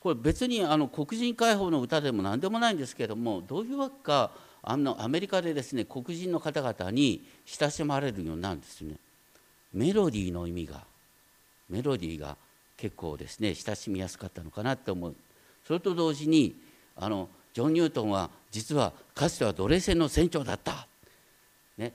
[0.00, 4.30] これ別にあの黒人解放の歌でも何でもないんですけれどもどういうわけか
[4.62, 8.96] あのアメリカでですね黒人の方々に親しまれるようになるんですね。
[9.72, 10.84] メロディーの意味が
[11.68, 12.36] メロディーが
[12.76, 15.14] 結構ですね親しみやすかったのかなって思う。
[15.66, 16.54] それと同時に
[16.96, 20.86] あのジョン・ニュートンは実はかつては奴隷船の船長だった、
[21.78, 21.92] ね、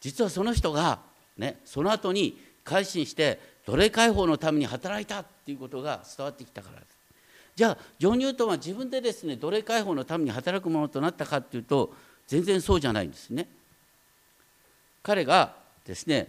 [0.00, 1.00] 実はその人が、
[1.36, 6.97] ね、その後に改心して奴隷解放のために働いたっていうことが伝わってきたからです。
[7.58, 11.92] じゃあジョン・ニュートンは自分でですね奴隷解放のために働くものとなったかっていうと
[12.28, 13.48] 全然そうじゃないんですね。
[15.02, 16.28] 彼がですね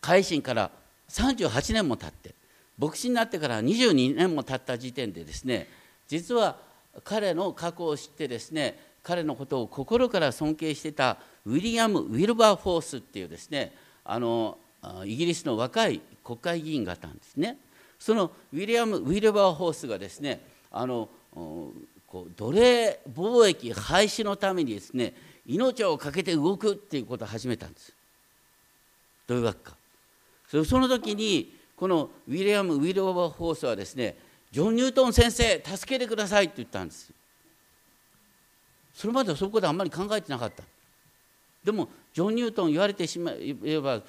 [0.00, 0.70] 改心から
[1.08, 2.36] 38年も経って
[2.78, 5.66] 牧師になってから22年も経った時点でですね
[6.06, 6.58] 実は
[7.02, 13.74] 彼の過去を知ってですね彼のことを心から尊敬してたウィリアム・ウィルバーフォースっていうですね
[14.04, 14.58] あの
[15.04, 17.58] イギリスの若い国会議員がいたんですね。
[17.98, 20.40] そのウィリアム・ウィルバーホースがですね
[20.70, 21.72] あのこ
[22.26, 25.14] う奴隷貿易廃止のためにですね
[25.46, 27.92] 命を懸けて動くっていうことを始めたんです。
[29.26, 29.76] どういうわけか。
[30.64, 34.16] その時にこのウィリアム・ウィルバーホースはですね
[34.50, 37.12] ジョン・ニュートン先生助けてくださいって言ったんです。
[38.94, 40.62] それまではそこであんまり考えてなかった。
[41.62, 44.02] でもジョン・ニュートン言われてしまえば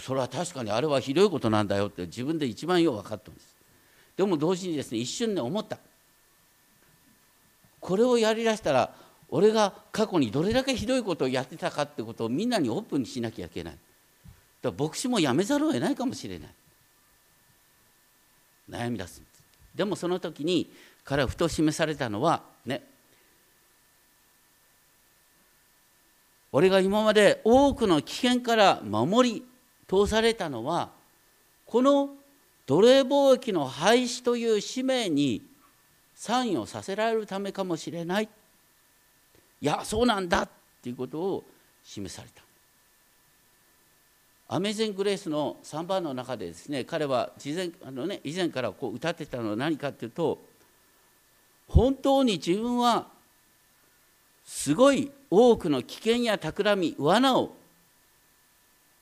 [0.00, 3.56] それは確かにあれはひどいことなんだよって自分で一番よう分かったんです。
[4.16, 5.78] でも同時にですね一瞬で思った。
[7.80, 8.94] これをやりだしたら
[9.28, 13.78] 俺が過去にどれだけひどいことをやってたかってことをみんなにオープンにしなきゃいけない。
[14.62, 16.48] だから牧師もやめざるを得ないかもしれない。
[18.70, 19.42] 悩み出すんです。
[19.74, 20.70] でもその時に
[21.02, 22.82] 彼はふと示されたのはね。
[26.52, 29.51] 俺が今まで多くの危険から守り
[29.92, 30.88] 通されたのは
[31.66, 32.08] この
[32.66, 35.42] 奴隷貿易の廃止という使命に
[36.14, 38.28] 参与させられるためかもしれない。
[39.60, 40.48] いやそうなんだっ
[40.82, 41.44] ていうことを
[41.84, 42.42] 示された。
[44.48, 50.38] アメージング・レースの3番の中でですね彼は事前あの、ね、以前からこう歌ってたのは何かっていうと
[51.68, 53.06] 本当に自分は
[54.44, 57.54] すごい多くの危険や企み罠を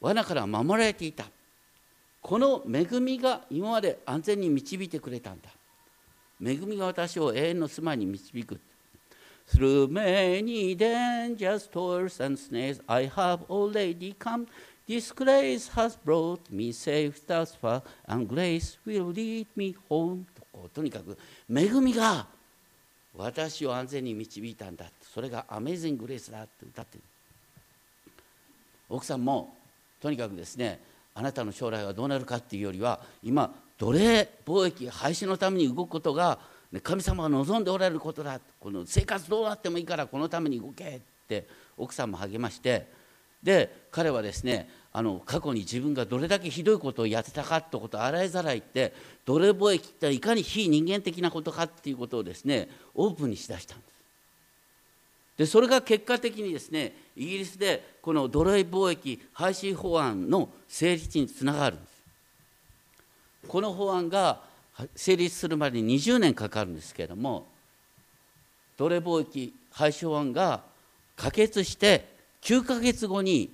[0.00, 1.24] 罠から守られていた
[2.20, 5.50] この恵みが今まで安全に導いてくれたんだ
[6.42, 8.60] 恵みが私を永遠の住まいに導く
[9.52, 14.46] Through many dangers, toils and snares, I have already come.
[14.86, 20.24] This grace has brought me safe thus far, and grace will lead me home.
[20.72, 22.26] とにかく恵みが
[23.16, 27.04] 私を安全に導いたんだそれがアメージング・グレースだって歌ってる
[28.88, 29.56] 奥さんも
[30.00, 30.80] とにかくですね
[31.14, 36.38] あなたの将来はどうなるかっていうよりは今奴隷貿易廃止のために動くことが
[36.82, 41.46] 神様が望んでおられることだこの生活どうなってもいいからこのために動けって
[41.76, 42.86] 奥さんも励まして
[43.42, 48.92] で彼はですねあの過去に自分がどれだけひどいことをやってたかってことを洗いざらいって
[49.24, 53.99] 奴隷貿易っていかに非人間的なことかっていうことをですねオープンにしだしたんです。
[55.40, 62.02] でそれが結果的にですねイギリスでこの奴隷貿易廃止法案の成立につながるんです。
[63.48, 64.42] この法案が
[64.94, 67.46] 成立するまでに20年かかるんですけれども
[68.76, 70.60] 奴隷貿易廃止法案が
[71.16, 72.06] 可決して
[72.42, 73.50] 9か月後に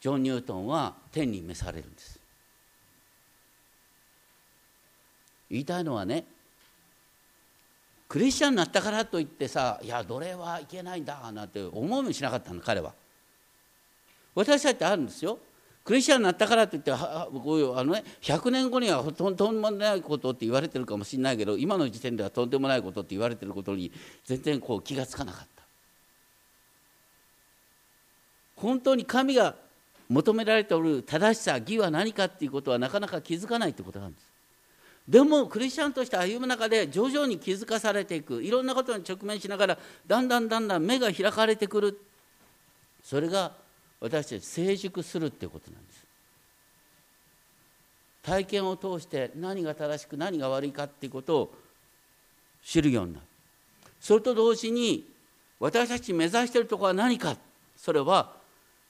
[0.00, 2.20] ジョン・ニュートンは天に召されるんです。
[5.50, 6.24] 言いたいのはね
[8.08, 12.92] クリスチャンになったからといってさいや奴隷はいけないんだなんて思いもしなかったの彼は。
[14.34, 15.38] 私だってあるんですよ。
[15.82, 23.92] クリスチャンになったからといってこういうあの、ね、100年後にはとんでもないことって言われてるかもしれないけど今の時点ではとんでもないことって言われてることに
[24.24, 25.62] 全然こう気が付かなかった。
[28.56, 29.54] 本当に神が
[30.08, 34.35] 求められておる正しさ義は何かっていうことはなかなか気づかないってことなんです。
[35.08, 38.42] でもクリスチャンとして歩む中で徐々に気づかされていく。
[38.42, 42.00] いろんなことに直面しながらだんだんだんだん目が開かれてくる。
[43.04, 43.52] それが
[44.00, 46.04] 私たち成熟するっていうことなんです。
[48.22, 51.54] 体験を通して何が正しく何が悪いかっていうことを
[52.64, 53.24] 知るようになる。
[54.00, 55.06] それと同時に
[55.60, 57.36] 私たち目指しているところは何か。
[57.76, 58.32] それは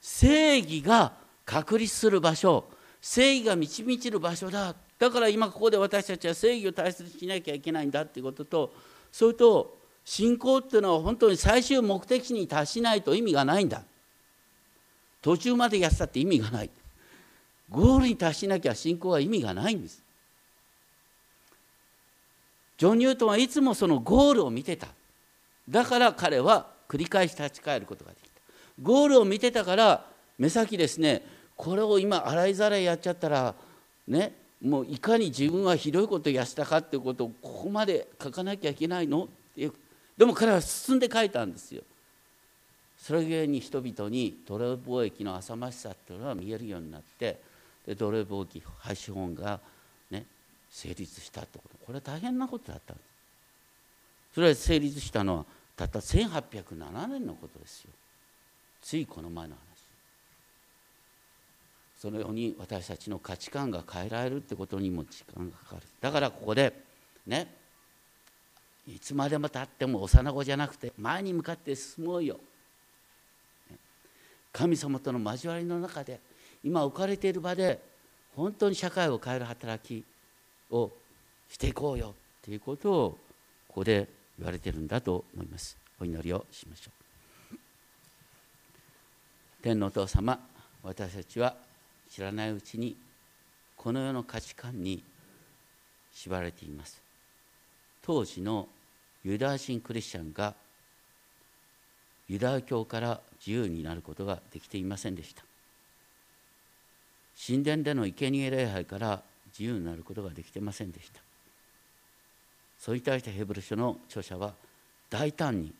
[0.01, 1.13] 正義が
[1.45, 2.65] 確立する場所。
[2.99, 4.73] 正義が満ち満ちる場所だ。
[4.99, 8.73] だから今ここで私たちは正義を大切にしなきゃいけないんだっていうことと
[9.11, 13.83] それと信仰っていうのは本当に最終目的地に達しないと意味がないんだ。
[15.21, 16.69] 途中までやったって意味がない。
[17.69, 20.01] ゴールに達しなきゃ信仰は意味がないんです。
[22.77, 24.87] ジョン・ニュートンはいつもそのゴールを見てた。
[25.67, 28.41] だから彼は繰り返し立ち返ることができた。
[28.81, 30.05] ゴールを見てたから
[30.37, 31.23] 目先ですね
[31.55, 33.55] これを今洗いざらいやっちゃったら
[34.07, 39.73] ねもういかに自分はひどいことをやしたかっていうことをここまで書かなきゃいけないのっていう。
[40.17, 41.83] でも彼は進んで書いたんですよ。
[42.97, 47.39] それゆえに人々に奴隷貿易の浅ましさっていうのが見えるようになって
[47.85, 49.59] で奴隷貿易廃止法が
[50.09, 50.25] ね
[50.71, 51.77] 成立したってこと。
[51.85, 53.07] これは大変なことだったんです。
[54.33, 55.45] それは成立したのは
[55.75, 57.91] たった1807年のことですよ。
[58.81, 59.66] ついこの前の話。
[61.97, 65.81] そのように私たちの価値観が変えられるってことにも時間がかかる。
[65.99, 66.73] だからここで
[67.25, 67.53] ね
[68.87, 72.39] いつまでもたっても幼子じゃなくて前に向かって進もうよ。
[74.53, 76.19] 神様との交わりの中で
[76.63, 77.79] 今置かれている場で
[78.35, 80.03] 本当に社会を変える働き
[80.71, 80.91] を
[81.49, 83.17] していこうよということを
[83.67, 85.75] ここで言われてるんだと思います。
[85.99, 86.91] お祈りをしましょ
[87.53, 87.57] う。
[89.63, 90.39] 天のお父様
[90.83, 91.55] 私たちは
[92.09, 92.95] 知らないうちに
[93.75, 95.03] この世の価値観に
[96.13, 97.01] 縛られています。
[98.01, 98.67] 当時の
[99.23, 100.55] ユダヤ人クリスチャンが
[102.27, 105.43] ユダヤ教から自由になることができていませんでした。
[107.45, 111.21] 神殿での生贄礼拝から自由になることができてませんでした。
[112.79, 114.53] それに対してヘブル書の著者は
[115.09, 115.73] 大胆に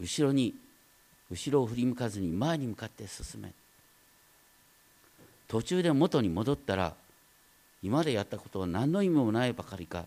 [0.00, 0.54] 後ろに
[1.32, 3.52] 後ろを振り向かずに前に向かって進め。
[5.48, 6.94] 途中で元に戻ったら
[7.82, 10.04] 今でやったことは何の意味もないばかりか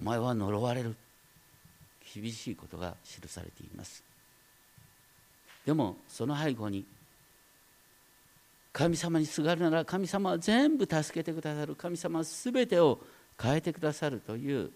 [0.00, 0.96] お前は呪われる。
[2.14, 4.02] 厳しいことが記されています。
[5.66, 6.86] でもその背後に
[8.72, 11.74] 神様にすがるなら神様は全部助けてくださる。
[11.74, 12.98] 神様は全てを
[13.40, 14.70] 変えてくださるという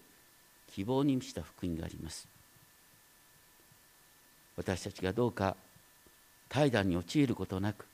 [0.75, 2.27] 希望に満ちた福音があります。
[4.57, 5.55] 私たちがどうか
[6.51, 7.85] 怠惰に陥ることなく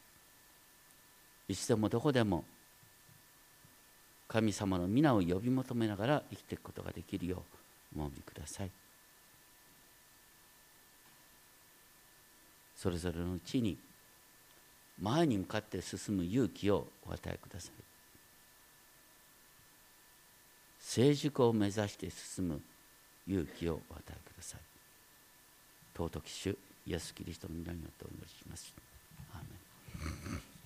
[1.47, 2.43] いつでもどこでも
[4.27, 7.43] 神様の皆を呼び求めながら生きていくことができるよ
[7.95, 8.71] うお守りください。
[12.75, 13.77] それぞれのうちに
[15.01, 17.71] 前に向かって進む勇気をお与えください。
[20.79, 22.61] 成熟を目指して進む
[23.27, 24.61] 勇気をお与えください。
[25.95, 26.57] 尊き主
[26.87, 28.73] イエス・キリストの皆によってお祈りします。
[29.33, 30.47] アーメン